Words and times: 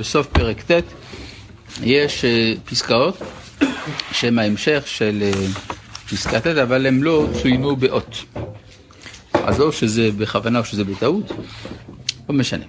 בסוף 0.00 0.26
פרק 0.26 0.70
ט' 0.70 0.82
יש 1.82 2.24
פסקאות 2.64 3.18
שהן 4.12 4.38
ההמשך 4.38 4.82
של 4.86 5.30
פסקת 6.10 6.46
ט' 6.46 6.46
אבל 6.46 6.86
הן 6.86 7.00
לא 7.00 7.26
צוינו 7.42 7.76
באות. 7.76 8.24
אז 9.32 9.60
או 9.60 9.72
שזה 9.72 10.10
בכוונה 10.18 10.58
או 10.58 10.64
שזה 10.64 10.84
בטעות, 10.84 11.32
לא 12.28 12.34
משנה. 12.34 12.64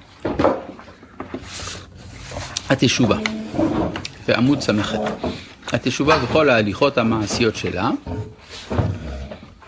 התשובה, 2.69 3.17
בעמוד 4.27 4.61
ס"ח. 4.61 4.93
התשובה 5.73 6.19
וכל 6.23 6.49
ההליכות 6.49 6.97
המעשיות 6.97 7.55
שלה, 7.55 7.89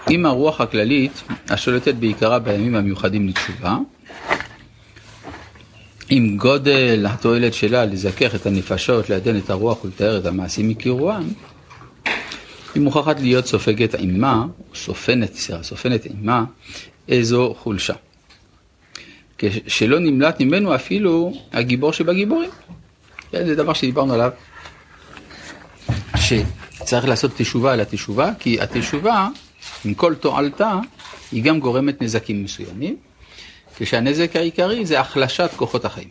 עם 0.10 0.26
הרוח 0.26 0.62
הכללית 0.62 1.24
השולטת 1.50 1.96
בעיקרה 1.96 2.40
בימים 2.40 2.76
המיוחדים 2.76 3.28
לתשובה, 3.28 3.78
עם 6.14 6.38
גודל 6.38 7.06
התועלת 7.10 7.54
שלה 7.54 7.86
לזכך 7.86 8.36
את 8.36 8.46
הנפשות, 8.46 9.10
לעדן 9.10 9.38
את 9.38 9.50
הרוח 9.50 9.84
ולתאר 9.84 10.18
את 10.18 10.26
המעשים 10.26 10.70
מקירואם, 10.70 11.28
היא 12.76 12.84
מוכרחת 12.84 13.20
להיות 13.20 13.46
סופגת 13.46 13.96
עימה, 13.96 14.46
סופנת, 14.76 15.34
סליחה, 15.34 15.64
סופנת 15.64 16.06
עימה, 16.06 16.44
איזו 17.08 17.56
חולשה. 17.60 17.94
שלא 19.68 20.00
נמלט 20.00 20.40
ממנו 20.40 20.76
אפילו 20.76 21.34
הגיבור 21.54 21.94
שבגיבורים. 21.94 22.50
זה 23.32 23.56
דבר 23.56 23.74
שדיברנו 23.74 24.14
עליו, 24.14 24.32
שצריך 26.16 27.08
לעשות 27.08 27.32
תשובה 27.38 27.74
על 27.74 27.80
התשובה, 27.80 28.32
כי 28.40 28.62
התשובה, 28.62 29.28
עם 29.86 29.94
כל 29.94 30.16
תועלתה, 30.16 30.80
היא 31.32 31.44
גם 31.44 31.60
גורמת 31.60 32.02
נזקים 32.02 32.44
מסוימים. 32.44 32.98
כשהנזק 33.82 34.36
העיקרי 34.36 34.86
זה 34.86 35.00
החלשת 35.00 35.50
כוחות 35.56 35.86
החיים. 35.86 36.10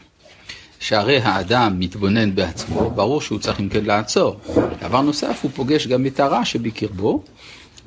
שהרי 0.81 1.19
האדם 1.19 1.79
מתבונן 1.79 2.35
בעצמו, 2.35 2.91
ברור 2.91 3.21
שהוא 3.21 3.39
צריך 3.39 3.61
אם 3.61 3.69
כן 3.69 3.85
לעצור. 3.85 4.41
דבר 4.81 5.01
נוסף, 5.01 5.39
הוא 5.43 5.51
פוגש 5.55 5.87
גם 5.87 6.07
את 6.07 6.21
הרע 6.21 6.45
שבקרבו, 6.45 7.25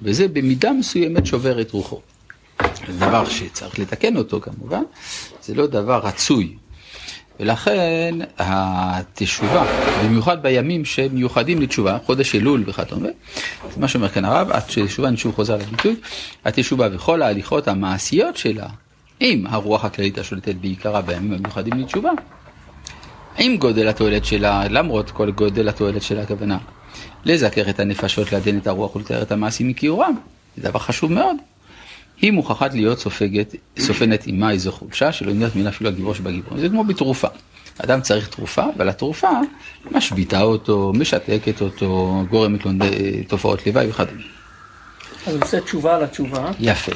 וזה 0.01 0.27
במידה 0.27 0.71
מסוימת 0.71 1.25
שובר 1.25 1.61
את 1.61 1.71
רוחו. 1.71 2.01
זה 2.87 3.05
דבר 3.05 3.29
שצריך 3.29 3.79
לתקן 3.79 4.17
אותו 4.17 4.41
כמובן, 4.41 4.83
זה 5.43 5.55
לא 5.55 5.67
דבר 5.67 5.99
רצוי. 6.03 6.55
ולכן 7.39 8.15
התשובה, 8.37 9.65
במיוחד 10.03 10.43
בימים 10.43 10.85
שמיוחדים 10.85 11.61
לתשובה, 11.61 11.97
חודש 12.05 12.35
אלול 12.35 12.63
וכדומה, 12.67 13.09
זה 13.73 13.81
מה 13.81 13.87
שאומר 13.87 14.09
כאן 14.09 14.25
הרב, 14.25 14.51
התשובה, 14.51 15.07
אני 15.07 15.17
שוב 15.17 15.35
חוזר 15.35 15.57
לביטוי, 15.57 15.95
התשובה 16.45 16.87
וכל 16.91 17.21
ההליכות 17.21 17.67
המעשיות 17.67 18.37
שלה, 18.37 18.67
עם 19.19 19.47
הרוח 19.47 19.85
הכללית 19.85 20.17
השולטת 20.17 20.55
בעיקרה 20.55 21.01
בימים 21.01 21.33
המיוחדים 21.33 21.73
לתשובה, 21.73 22.11
עם 23.37 23.57
גודל 23.57 23.87
התועלת 23.87 24.25
שלה, 24.25 24.67
למרות 24.69 25.11
כל 25.11 25.31
גודל 25.31 25.69
התועלת 25.69 26.01
שלה 26.01 26.21
הכוונה, 26.21 26.57
לזכר 27.25 27.69
את 27.69 27.79
הנפשות, 27.79 28.31
לעדן 28.31 28.57
את 28.57 28.67
הרוח 28.67 28.95
ולתאר 28.95 29.21
את 29.21 29.31
המעשים 29.31 29.67
מקיורם, 29.67 30.15
זה 30.57 30.69
דבר 30.69 30.79
חשוב 30.79 31.11
מאוד. 31.11 31.35
היא 32.21 32.31
מוכרחת 32.31 32.73
להיות 32.73 32.99
סופגת, 32.99 33.55
סופנת 33.79 34.25
עימה 34.25 34.51
איזו 34.51 34.71
חולשה, 34.71 35.11
שלא 35.11 35.33
נראית 35.33 35.55
מן 35.55 35.67
אפילו 35.67 35.89
הגיבור 35.89 36.13
שבגיבור. 36.13 36.57
זה 36.57 36.69
כמו 36.69 36.83
בתרופה. 36.83 37.27
אדם 37.77 38.01
צריך 38.01 38.27
תרופה, 38.27 38.63
אבל 38.77 38.89
התרופה 38.89 39.29
משביתה 39.91 40.41
אותו, 40.41 40.91
משתקת 40.95 41.61
אותו, 41.61 42.23
גורמת 42.29 42.65
לו 42.65 42.71
תופעות 43.27 43.67
לוואי 43.67 43.89
וכדומה. 43.89 44.21
אז 45.27 45.35
הוא 45.35 45.43
עושה 45.43 45.61
תשובה 45.61 45.95
על 45.95 46.03
התשובה. 46.03 46.51
יפה. 46.59 46.91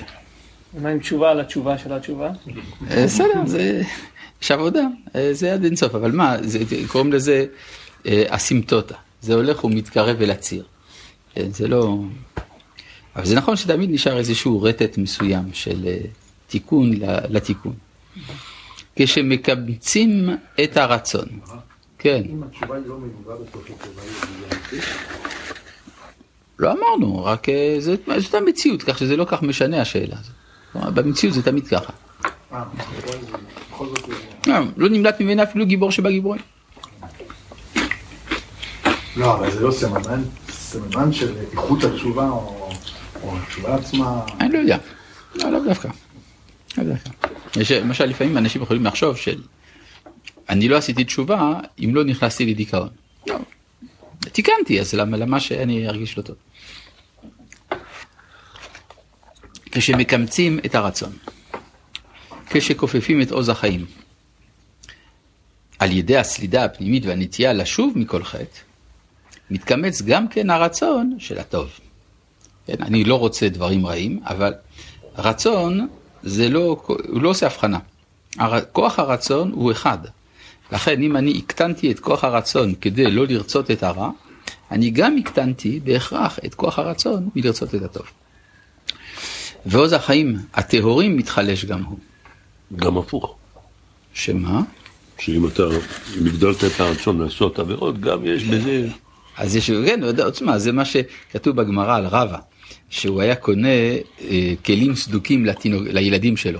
ומה 0.74 0.90
עם 0.90 1.00
תשובה 1.00 1.32
על 1.32 1.40
התשובה 1.40 1.78
של 1.78 1.94
התשובה? 1.94 2.32
אה, 2.92 3.04
בסדר, 3.04 3.46
זה... 3.46 3.82
יש 4.42 4.52
עבודה, 4.52 4.82
אה, 5.16 5.34
זה 5.34 5.54
עד 5.54 5.64
אינסוף, 5.64 5.96
אבל 5.96 6.12
מה, 6.12 6.36
זה, 6.42 6.60
קוראים 6.88 7.14
לזה 7.14 7.46
אה, 8.06 8.24
אסימפטוטה, 8.28 8.96
זה 9.22 9.34
הולך 9.34 9.64
ומתקרב 9.64 10.22
אל 10.22 10.32
הציר. 10.32 10.64
זה 11.50 11.68
לא... 11.68 11.98
אבל 13.16 13.26
זה 13.26 13.36
נכון 13.36 13.56
שתמיד 13.56 13.92
נשאר 13.92 14.18
איזשהו 14.18 14.62
רטט 14.62 14.98
מסוים 14.98 15.44
של 15.54 15.86
תיקון 16.48 16.92
לתיקון. 17.30 17.74
כשמקבצים 18.96 20.30
את 20.64 20.78
הרצון. 20.78 21.26
כן. 21.98 22.22
אם 22.30 22.44
התשובה 22.44 22.76
היא 22.76 22.84
לא 22.88 22.98
מגובה 22.98 23.36
בתוך 23.36 23.62
התשובה, 23.62 24.02
היא 24.72 24.82
לא 26.60 26.72
אמרנו, 26.72 27.26
רק 27.26 27.48
זאת 28.18 28.34
המציאות, 28.34 28.84
כך 28.84 28.98
שזה 28.98 29.18
לא 29.18 29.26
כך 29.30 29.44
משנה 29.44 29.82
השאלה 29.82 30.16
הזאת. 30.20 30.36
במציאות 30.94 31.36
זה 31.36 31.44
תמיד 31.44 31.68
ככה. 31.68 31.94
לא 34.78 34.90
נמלט 34.90 35.22
ממנה 35.22 35.44
אפילו 35.44 35.66
גיבור 35.66 35.92
שבגיבורים. 35.92 36.42
לא, 39.18 39.36
אבל 39.36 39.52
זה 39.52 39.60
לא 39.60 39.72
סממן, 39.72 40.24
סממן 40.50 41.14
של 41.14 41.34
איכות 41.52 41.84
התשובה 41.84 42.30
או 42.30 43.38
התשובה 43.38 43.76
עצמה. 43.76 44.22
אני 44.40 44.54
לא 44.54 44.58
יודע, 44.58 44.78
לא, 45.36 45.60
דווקא. 45.68 45.90
לא 46.78 46.94
יש, 47.56 47.72
למשל, 47.72 48.06
לפעמים 48.06 48.38
אנשים 48.38 48.62
יכולים 48.62 48.86
לחשוב 48.86 49.18
של, 49.18 49.42
אני 50.50 50.70
לא 50.70 50.78
עשיתי 50.78 51.04
תשובה 51.04 51.60
אם 51.84 51.96
לא 51.96 52.04
נכנסתי 52.04 52.46
לדיכאון. 52.46 52.90
לא, 53.28 53.36
תיקנתי, 54.20 54.80
אז 54.80 54.94
למה, 54.94 55.18
למה 55.18 55.40
שאני 55.40 55.88
ארגיש 55.88 56.18
לא 56.18 56.24
טוב? 56.24 56.36
כשמקמצים 59.78 60.60
את 60.66 60.76
הרצון, 60.76 61.12
כשכופפים 62.50 63.22
את 63.22 63.32
עוז 63.32 63.50
החיים, 63.50 63.86
על 65.80 65.92
ידי 65.92 66.18
הסלידה 66.18 66.66
הפנימית 66.66 67.06
והנטייה 67.06 67.54
לשוב 67.54 67.94
מכל 67.96 68.24
חטא, 68.24 68.60
מתקמץ 69.52 70.02
גם 70.02 70.28
כן 70.28 70.50
הרצון 70.50 71.16
של 71.20 71.38
הטוב. 71.38 71.70
כן, 72.68 72.76
אני 72.82 73.04
לא 73.04 73.20
רוצה 73.20 73.50
דברים 73.50 73.86
רעים, 73.86 74.20
אבל 74.24 74.54
רצון 75.18 75.88
זה 76.24 76.50
לא, 76.50 76.84
הוא 76.88 77.22
לא 77.22 77.30
עושה 77.30 77.46
הבחנה. 77.46 77.80
כוח 78.72 79.00
הרצון 79.00 79.52
הוא 79.52 79.72
אחד. 79.72 79.98
לכן 80.72 81.02
אם 81.02 81.18
אני 81.18 81.34
הקטנתי 81.38 81.92
את 81.92 82.00
כוח 82.00 82.24
הרצון 82.24 82.74
כדי 82.82 83.12
לא 83.12 83.28
לרצות 83.28 83.72
את 83.72 83.84
הרע, 83.84 84.10
אני 84.72 84.90
גם 84.90 85.18
הקטנתי 85.18 85.80
בהכרח 85.84 86.40
את 86.46 86.56
כוח 86.56 86.80
הרצון 86.80 87.30
מלרצות 87.36 87.76
את 87.76 87.82
הטוב. 87.82 88.06
ועוז 89.66 89.94
החיים 89.94 90.38
הטהורים 90.54 91.18
מתחלש 91.18 91.66
גם 91.66 91.84
הוא. 91.84 91.98
גם 92.76 92.98
הפוך. 92.98 93.36
שמה? 94.14 94.62
שאם 95.20 95.48
אתה, 95.48 95.64
אם 96.20 96.28
הגדלת 96.28 96.64
את 96.64 96.80
הרצון 96.80 97.22
לעשות 97.22 97.60
עבירות, 97.60 98.00
גם 98.00 98.26
יש 98.26 98.44
בזה... 98.44 98.88
אז 99.38 99.56
יש, 99.56 99.72
כן, 99.72 100.00
עוצמה, 100.24 100.60
זה 100.60 100.72
מה 100.72 100.86
שכתוב 100.86 101.56
בגמרא 101.56 101.96
על 101.96 102.06
רבא, 102.06 102.38
שהוא 102.90 103.22
היה 103.22 103.36
קונה 103.36 103.68
אה, 104.22 104.54
כלים 104.66 104.96
סדוקים 104.96 105.46
לתינוק, 105.46 105.84
לילדים 105.86 106.38
שלו, 106.38 106.60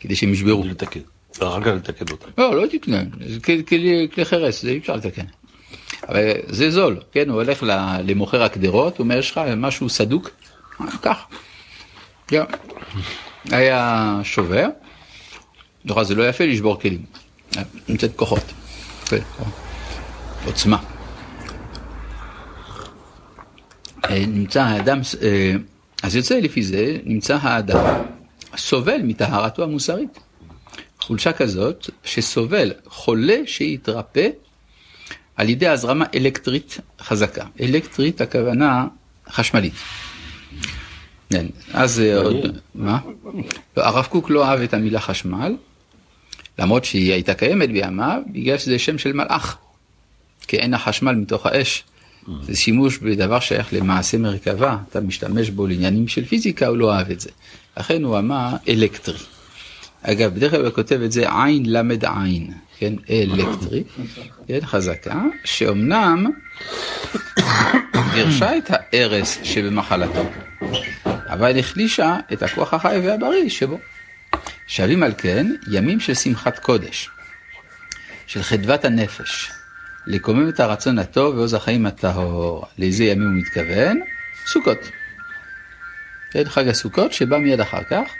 כדי 0.00 0.16
שהם 0.16 0.32
ישברו. 0.32 0.64
לתקן, 0.64 1.00
אחר 1.38 1.60
כך 1.60 1.66
לתקן 1.66 2.04
אותם. 2.10 2.30
לא, 2.38 2.62
לא 2.62 2.66
תקנה, 2.66 3.02
זה 3.26 3.40
כלי, 3.40 4.08
כלי 4.14 4.24
חרס, 4.24 4.62
זה 4.62 4.70
אי 4.70 4.78
אפשר 4.78 4.96
לתקן. 4.96 5.24
אבל 6.08 6.30
זה 6.46 6.70
זול, 6.70 6.96
כן, 7.12 7.28
הוא 7.28 7.42
הולך 7.42 7.64
למוכר 8.04 8.42
הקדרות, 8.42 8.98
הוא 8.98 9.04
אומר, 9.04 9.18
יש 9.18 9.30
לך 9.30 9.40
משהו 9.56 9.88
סדוק? 9.88 10.30
קח. 11.00 11.26
היה 13.50 14.20
שובר, 14.22 14.66
לך 15.84 16.02
זה 16.02 16.14
לא 16.14 16.28
יפה 16.28 16.44
לשבור 16.44 16.80
כלים, 16.80 17.04
נמצאת 17.88 18.16
כוחות, 18.16 18.52
עוצמה. 20.44 20.78
אה, 24.04 24.26
נמצא 24.26 24.62
האדם, 24.62 25.00
אה, 25.22 25.52
אז 26.02 26.16
יוצא 26.16 26.38
לפי 26.38 26.62
זה, 26.62 26.96
נמצא 27.04 27.38
האדם 27.42 28.04
סובל 28.56 29.00
מטהרתו 29.04 29.62
המוסרית. 29.62 30.18
חולשה 31.00 31.32
כזאת 31.32 31.90
שסובל 32.04 32.72
חולה 32.86 33.36
שיתרפא 33.46 34.28
על 35.36 35.48
ידי 35.48 35.68
הזרמה 35.68 36.04
אלקטרית 36.14 36.78
חזקה. 37.00 37.44
אלקטרית 37.60 38.20
הכוונה 38.20 38.86
חשמלית. 39.30 39.72
כן, 41.30 41.46
אז 41.72 42.00
אה, 42.00 42.16
עוד, 42.16 42.58
מה? 42.74 42.98
לא, 43.76 43.86
הרב 43.86 44.04
קוק 44.04 44.30
לא 44.30 44.44
אהב 44.46 44.60
את 44.60 44.74
המילה 44.74 45.00
חשמל, 45.00 45.56
למרות 46.58 46.84
שהיא 46.84 47.12
הייתה 47.12 47.34
קיימת 47.34 47.68
בימיו, 47.68 48.22
בגלל 48.32 48.58
שזה 48.58 48.78
שם 48.78 48.98
של 48.98 49.12
מלאך. 49.12 49.56
כי 50.48 50.56
אין 50.56 50.74
החשמל 50.74 51.12
מתוך 51.12 51.46
האש. 51.46 51.84
זה 52.42 52.56
שימוש 52.56 52.98
בדבר 52.98 53.40
שייך 53.40 53.72
למעשה 53.72 54.18
מרכבה, 54.18 54.76
אתה 54.90 55.00
משתמש 55.00 55.50
בו 55.50 55.66
לעניינים 55.66 56.08
של 56.08 56.24
פיזיקה, 56.24 56.66
הוא 56.66 56.76
לא 56.76 56.92
אהב 56.94 57.10
את 57.10 57.20
זה. 57.20 57.30
לכן 57.76 58.04
הוא 58.04 58.18
אמר 58.18 58.56
אלקטרי. 58.68 59.18
אגב, 60.02 60.34
בדרך 60.34 60.50
כלל 60.50 60.64
הוא 60.64 60.74
כותב 60.74 61.00
את 61.04 61.12
זה 61.12 61.44
עין 61.44 61.62
למד 61.66 62.04
עין, 62.04 62.52
כן, 62.78 62.94
אלקטרי, 63.10 63.84
כן, 64.48 64.58
חזקה, 64.62 65.22
שאומנם 65.44 66.26
גירשה 68.14 68.58
את 68.58 68.64
הארס 68.68 69.38
שבמחלתו, 69.42 70.24
אבל 71.28 71.58
החלישה 71.58 72.16
את 72.32 72.42
הכוח 72.42 72.74
החי 72.74 73.00
והבריא 73.04 73.48
שבו. 73.48 73.78
שווים 74.66 75.02
על 75.02 75.12
כן 75.18 75.46
ימים 75.70 76.00
של 76.00 76.14
שמחת 76.14 76.58
קודש, 76.58 77.10
של 78.26 78.42
חדוות 78.42 78.84
הנפש, 78.84 79.50
לקומם 80.06 80.48
את 80.48 80.60
הרצון 80.60 80.98
הטוב 80.98 81.36
ועוז 81.36 81.54
החיים 81.54 81.86
הטהור. 81.86 82.64
לאיזה 82.78 83.04
ימים 83.04 83.28
הוא 83.28 83.38
מתכוון? 83.38 84.00
סוכות. 84.46 84.78
כן, 86.30 86.44
חג 86.44 86.68
הסוכות 86.68 87.12
שבא 87.12 87.38
מיד 87.38 87.60
אחר 87.60 87.82
כך, 87.90 88.10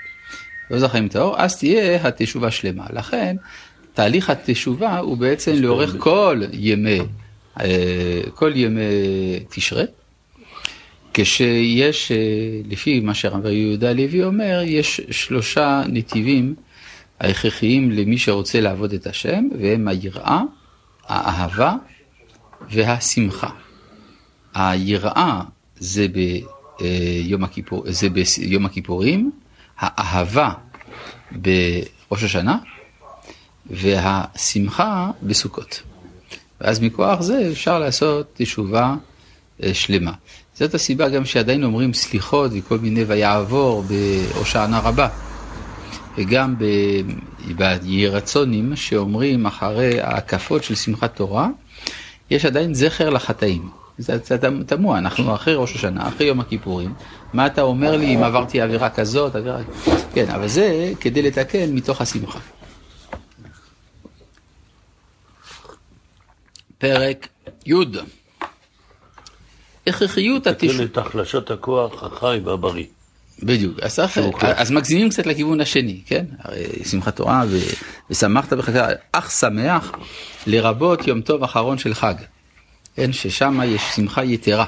ועוז 0.70 0.82
החיים 0.82 1.06
הטהור, 1.06 1.40
אז 1.42 1.58
תהיה 1.58 2.08
התשובה 2.08 2.50
שלמה. 2.50 2.86
לכן, 2.92 3.36
תהליך 3.92 4.30
התשובה 4.30 4.98
הוא 4.98 5.16
בעצם 5.16 5.52
לאורך 5.54 5.94
כל 5.98 6.42
ימי, 6.52 7.00
אה, 7.60 8.20
כל 8.34 8.52
ימי 8.54 8.82
תשרי. 9.48 9.84
כשיש, 11.22 12.12
אה, 12.12 12.16
לפי 12.64 13.00
מה 13.00 13.14
שהרב 13.14 13.46
יהודה 13.46 13.92
לוי 13.92 14.24
אומר, 14.24 14.60
יש 14.64 15.00
שלושה 15.10 15.82
נתיבים 15.88 16.54
ההכרחיים 17.20 17.90
למי 17.90 18.18
שרוצה 18.18 18.60
לעבוד 18.60 18.92
את 18.92 19.06
השם, 19.06 19.48
והם 19.60 19.88
היראה, 19.88 20.40
האהבה 21.06 21.74
והשמחה. 22.70 23.50
היראה 24.54 25.40
זה 25.76 26.06
ביום, 26.08 27.44
הכיפור, 27.44 27.84
זה 27.86 28.08
ביום 28.10 28.66
הכיפורים, 28.66 29.30
האהבה 29.78 30.52
בראש 31.32 32.22
השנה, 32.22 32.58
והשמחה 33.70 35.10
בסוכות. 35.22 35.82
ואז 36.60 36.80
מכוח 36.80 37.20
זה 37.20 37.48
אפשר 37.52 37.78
לעשות 37.78 38.30
תשובה 38.36 38.94
אה, 39.62 39.74
שלמה. 39.74 40.12
זאת 40.58 40.74
הסיבה 40.74 41.08
גם 41.08 41.24
שעדיין 41.24 41.64
אומרים 41.64 41.94
סליחות 41.94 42.50
וכל 42.54 42.78
מיני 42.78 43.04
ויעבור 43.04 43.82
בהושענא 43.82 44.76
רבה. 44.76 45.08
וגם 46.16 46.54
ביהי 47.56 48.08
רצונים 48.08 48.76
שאומרים 48.76 49.46
אחרי 49.46 50.00
ההקפות 50.00 50.64
של 50.64 50.74
שמחת 50.74 51.16
תורה, 51.16 51.48
יש 52.30 52.44
עדיין 52.44 52.74
זכר 52.74 53.10
לחטאים. 53.10 53.68
זה, 53.98 54.18
זה 54.24 54.38
תמוה, 54.66 54.98
אנחנו 54.98 55.34
אחרי 55.34 55.54
ראש 55.54 55.74
השנה, 55.74 56.08
אחרי 56.08 56.26
יום 56.26 56.40
הכיפורים, 56.40 56.94
מה 57.32 57.46
אתה 57.46 57.62
אומר 57.62 57.96
לי 57.96 58.14
אם 58.14 58.22
עברתי 58.22 58.60
עבירה 58.60 58.90
כזאת, 58.90 59.34
עבירה... 59.34 59.58
כן, 60.14 60.30
אבל 60.30 60.48
זה 60.48 60.92
כדי 61.00 61.22
לתקן 61.22 61.72
מתוך 61.72 62.00
השמחה. 62.00 62.38
פרק 66.78 67.28
י' 67.66 67.74
הכרחיות 69.88 70.46
התשע... 70.46 70.72
תקן 70.72 70.84
את 70.84 70.98
החלשת 70.98 71.50
הכוח 71.50 72.02
החי 72.02 72.40
והבריא. 72.44 72.86
בדיוק, 73.42 73.80
אז, 73.80 74.00
אז 74.42 74.70
מגזימים 74.70 75.08
קצת 75.08 75.26
לכיוון 75.26 75.60
השני, 75.60 76.00
כן? 76.06 76.24
הרי 76.38 76.64
שמחת 76.84 77.16
תורה 77.16 77.44
ו... 77.48 77.58
ושמחת 78.10 78.52
בחגה, 78.52 78.88
אך 79.12 79.30
שמח 79.30 79.92
לרבות 80.46 81.06
יום 81.06 81.20
טוב 81.20 81.42
אחרון 81.42 81.78
של 81.78 81.94
חג, 81.94 82.14
כן? 82.94 83.12
ששם 83.12 83.60
יש 83.64 83.82
שמחה 83.94 84.24
יתרה. 84.24 84.66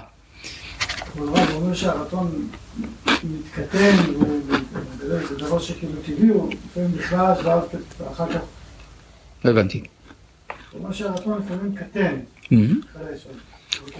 אבל 1.17 1.29
הרב 1.29 1.51
אומר 1.55 1.75
שהרצון 1.75 2.49
מתקטן, 3.07 3.97
זה 4.99 5.37
דבר 5.39 5.59
שכאילו 5.59 5.93
טבעי, 6.07 6.29
הוא 6.29 6.53
לפעמים 6.65 6.93
בכלל, 6.93 7.33
ואז 7.45 7.65
אחר 8.13 8.33
כך... 8.33 8.41
לא 9.45 9.51
הבנתי. 9.51 9.79
הוא 9.79 10.81
אומר 10.83 10.93
שהרצון 10.93 11.43
לפעמים 11.45 11.75
קטן. 11.75 12.17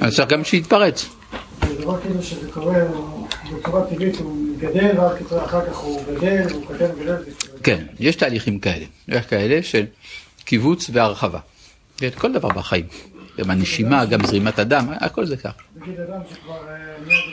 אז 0.01 0.17
צריך 0.17 0.29
גם 0.29 0.45
שיתפרץ. 0.45 1.09
זה 1.69 1.83
דבר 1.83 2.01
כאילו 2.01 2.23
שזה 2.23 2.53
קורה 2.53 2.75
בצורה 3.59 3.87
טבעית, 3.87 4.17
הוא 4.17 4.47
גדל, 4.59 5.01
ואז 5.01 5.45
אחר 5.45 5.67
כך 5.67 5.77
הוא 5.77 6.03
גדל, 6.15 6.43
הוא 6.53 6.63
קטן 6.67 6.91
וגדל. 6.99 7.17
כן, 7.63 7.85
יש 8.01 8.17
תהליכים 8.17 8.59
כאלה. 8.59 8.85
יש 9.09 9.27
כאלה 9.27 9.63
של 9.63 9.85
קיבוץ 10.45 10.91
והרחבה. 10.93 11.39
כל 12.19 12.33
דבר 12.33 12.49
בחיים. 12.49 12.85
גם 13.39 13.51
הנשימה, 13.51 14.05
גם 14.05 14.27
זרימת 14.27 14.59
הדם, 14.59 14.87
הכל 14.91 15.27
זה 15.27 15.37
כך. 15.37 15.53
נגיד 15.77 16.01
אדם 16.01 16.21
שכבר 16.31 16.55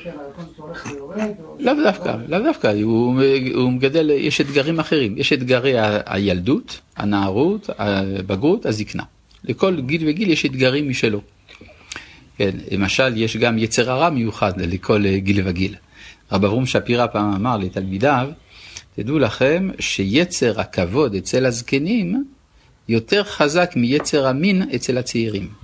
כן, 0.04 0.12
הולך 0.58 0.86
ויורד, 0.86 1.20
או... 1.44 1.56
לאו 1.60 1.74
דווקא, 1.84 2.16
לאו 2.28 2.40
דווקא, 2.40 2.74
הוא, 2.84 3.72
מגדל, 3.72 4.10
יש 4.10 4.42
אתגרים 4.42 4.80
אחרים. 4.80 5.18
יש 5.18 5.34
אתגרי 5.34 5.74
הילדות, 6.06 6.80
הנערות, 6.98 7.70
הבגרות, 7.78 8.66
הזקנה. 8.66 9.04
לכל 9.44 9.82
גיל 9.82 10.04
וגיל 10.08 10.30
יש 10.30 10.46
אתגרים 10.46 10.90
משלו. 10.90 11.22
כן, 12.38 12.52
למשל, 12.72 13.18
יש 13.18 13.38
גם 13.38 13.58
יצר 13.58 13.92
הרע 13.92 14.10
מיוחד 14.10 14.62
לכל 14.62 15.18
גיל 15.18 15.48
וגיל. 15.48 15.76
רב 16.32 16.46
אברום 16.46 16.66
שפירא 16.66 17.08
פעם 17.08 17.34
אמר 17.34 17.58
לתלמידיו, 17.58 18.30
תדעו 18.96 19.20
לכם 19.20 19.70
שיצר 19.80 20.62
הכבוד 20.62 21.16
אצל 21.16 21.46
הזקנים 21.46 22.26
יותר 22.90 23.24
חזק 23.24 23.72
מיצר 23.76 24.28
המין 24.28 24.70
אצל 24.76 24.98
הצעירים. 24.98 25.50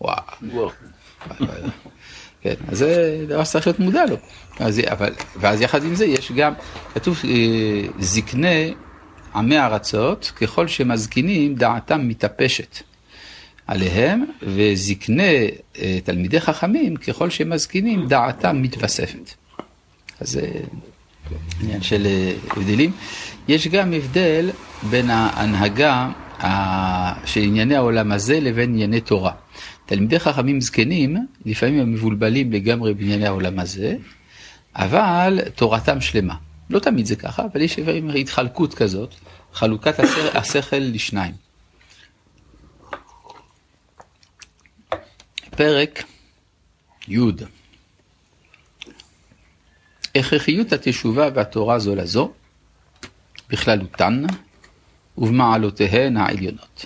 וואו. 0.00 0.22
וואו. 0.52 0.70
כן, 2.42 2.54
אז 2.68 2.78
זה 2.78 3.24
דבר 3.28 3.44
שצריך 3.44 3.66
להיות 3.66 3.78
מודע 3.78 4.06
לו. 4.06 4.16
אז, 4.60 4.80
אבל, 4.90 5.12
ואז 5.36 5.60
יחד 5.60 5.84
עם 5.84 5.94
זה 5.94 6.04
יש 6.04 6.32
גם, 6.32 6.52
כתוב 6.94 7.20
אה, 7.24 7.88
זקני 7.98 8.74
עמי 9.34 9.58
ארצות, 9.58 10.32
ככל 10.36 10.68
שמזקינים 10.68 11.54
דעתם 11.54 12.08
מתאפשת 12.08 12.82
עליהם, 13.70 14.24
וזקני 14.42 15.48
אה, 15.78 15.98
תלמידי 16.04 16.40
חכמים, 16.40 16.96
ככל 16.96 17.30
שמזקינים 17.30 18.08
דעתם 18.08 18.62
מתווספת. 18.62 19.34
אז 20.20 20.30
זה 20.30 20.48
עניין 21.62 21.82
של 21.82 22.06
אה, 22.06 22.32
הבדלים. 22.50 22.92
יש 23.48 23.68
גם 23.68 23.92
הבדל 23.92 24.50
בין 24.90 25.10
ההנהגה 25.10 26.10
של 27.24 27.40
ענייני 27.40 27.76
העולם 27.76 28.12
הזה 28.12 28.40
לבין 28.40 28.70
ענייני 28.70 29.00
תורה. 29.00 29.32
תלמידי 29.86 30.18
חכמים 30.18 30.60
זקנים, 30.60 31.16
לפעמים 31.46 31.80
הם 31.80 31.92
מבולבלים 31.92 32.52
לגמרי 32.52 32.94
בענייני 32.94 33.26
העולם 33.26 33.58
הזה, 33.58 33.96
אבל 34.76 35.40
תורתם 35.54 36.00
שלמה. 36.00 36.34
לא 36.70 36.78
תמיד 36.78 37.06
זה 37.06 37.16
ככה, 37.16 37.42
אבל 37.52 37.60
יש 37.60 37.78
לפעמים 37.78 38.10
התחלקות 38.10 38.74
כזאת, 38.74 39.14
חלוקת 39.52 39.94
השכל 40.34 40.76
לשניים. 40.76 41.49
פרק 45.60 46.04
י' 47.08 47.18
הכרחיות 50.14 50.72
התשובה 50.72 51.28
והתורה 51.34 51.78
זו 51.78 51.94
לזו, 51.94 52.32
בכללותן 53.50 54.22
ובמעלותיהן 55.18 56.16
העליונות. 56.16 56.84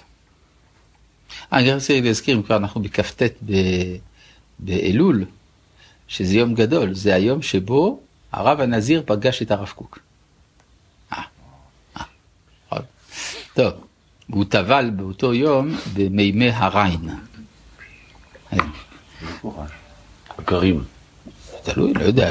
אני 1.53 1.75
רוצה 1.75 2.01
להזכיר, 2.01 2.37
אם 2.37 2.43
כבר 2.43 2.57
אנחנו 2.57 2.83
בכ"ט 2.83 3.23
באלול, 4.59 5.25
שזה 6.09 6.37
יום 6.37 6.55
גדול, 6.55 6.95
זה 6.95 7.15
היום 7.15 7.43
שבו 7.43 8.01
הרב 8.33 8.61
הנזיר 8.61 9.03
פגש 9.07 9.43
את 9.43 9.51
הרב 9.51 9.69
קוק. 9.69 9.99
אה, 11.13 11.23
אה, 11.97 12.03
נכון. 12.67 12.83
טוב, 13.55 13.73
והוא 14.29 14.45
טבל 14.45 14.91
באותו 14.97 15.35
יום 15.35 15.77
במימי 15.95 16.51
הריין. 16.51 17.34
אה, 18.61 19.65
הקרים. 20.39 20.85
תלוי, 21.63 21.93
לא 21.95 22.03
יודע, 22.03 22.31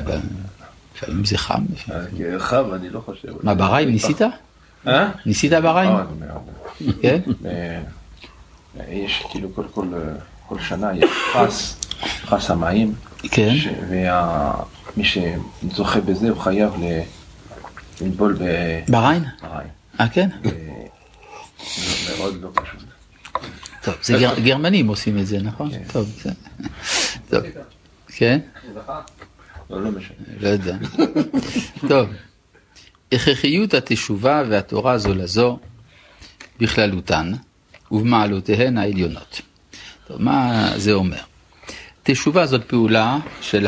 לפעמים 0.96 1.26
זה 1.26 1.38
חם. 1.38 1.64
לפעמים- 1.74 2.40
חם, 2.40 2.64
אני 2.74 2.90
לא 2.90 3.00
חושב. 3.06 3.28
מה, 3.44 3.54
בריין 3.56 3.90
ניסית? 3.90 4.22
אה? 4.88 5.10
ניסית 5.26 5.52
בריין? 5.52 5.90
מאוד 5.92 6.18
מאוד. 6.20 6.94
כן? 7.02 7.20
אה, 7.46 7.82
יש 8.90 9.24
כאילו 9.32 9.56
כל, 9.56 9.64
כל, 9.74 9.88
כל 10.48 10.60
שנה 10.60 10.94
יש 10.98 11.10
פרס, 11.34 11.80
פרס 12.30 12.50
המים, 12.52 12.94
כן. 13.32 13.54
ומי 13.90 15.04
שזוכה 15.06 16.02
בזה 16.02 16.30
הוא 16.30 16.40
חייב 16.42 16.74
ל- 16.80 17.02
לטבול 18.02 18.34
ב- 18.40 18.92
בריין? 18.92 19.24
במים. 19.42 19.68
אה, 20.00 20.10
כן? 20.10 20.30
מאוד 22.20 22.42
לא 22.42 22.50
פשוט. 22.54 22.84
טוב, 23.84 23.96
זה 24.02 24.18
גר- 24.20 24.40
גרמנים 24.40 24.88
עושים 24.88 25.18
את 25.18 25.28
זה, 25.28 25.42
נכון? 25.42 25.72
כן. 25.72 25.84
טוב. 25.92 26.22
טוב. 27.30 27.44
כן? 28.08 28.40
לא, 29.70 29.84
לא. 29.84 29.90
לא 30.40 30.48
יודע. 30.48 30.78
טוב, 31.90 32.10
הכרחיות 33.12 33.74
התשובה 33.74 34.44
והתורה 34.50 34.98
זו 34.98 35.14
לזו 35.14 35.60
בכללותן 36.60 37.32
ובמעלותיהן 37.92 38.78
העליונות. 38.78 39.42
טוב, 40.08 40.22
מה 40.22 40.70
זה 40.78 40.94
אומר? 40.94 41.18
תשובה 42.04 42.46
זאת 42.46 42.64
פעולה 42.68 43.18
של 43.42 43.68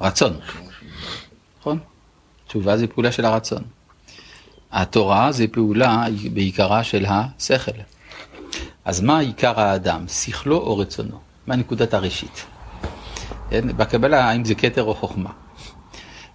הרצון, 0.00 0.36
נכון? 1.60 1.78
תשובה 2.48 2.76
זה 2.76 2.86
פעולה 2.86 3.12
של 3.12 3.24
הרצון. 3.24 3.62
התורה 4.72 5.32
זה 5.32 5.44
פעולה 5.52 6.04
בעיקרה 6.32 6.84
של 6.84 7.04
השכל. 7.08 7.72
אז 8.84 9.00
מה 9.00 9.18
עיקר 9.18 9.60
האדם, 9.60 10.04
שכלו 10.08 10.56
או 10.56 10.78
רצונו? 10.78 11.18
מה 11.46 11.56
נקודת 11.56 11.94
הראשית? 11.94 12.46
כן? 13.50 13.76
בקבלה, 13.76 14.24
האם 14.24 14.44
זה 14.44 14.54
כתר 14.54 14.82
או 14.82 14.94
חוכמה? 14.94 15.30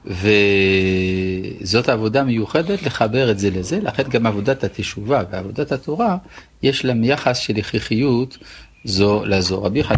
וזאת 0.05 1.89
עבודה 1.89 2.23
מיוחדת 2.23 2.83
לחבר 2.83 3.31
את 3.31 3.39
זה 3.39 3.49
לזה, 3.49 3.79
לכן 3.81 4.03
גם 4.03 4.25
עבודת 4.25 4.63
התשובה 4.63 5.23
ועבודת 5.31 5.71
התורה 5.71 6.17
יש 6.63 6.85
להם 6.85 7.03
יחס 7.03 7.37
של 7.37 7.57
הכרחיות 7.57 8.37
זו 8.83 9.25
לזו. 9.25 9.63
רבי 9.63 9.83
חנין 9.83 9.93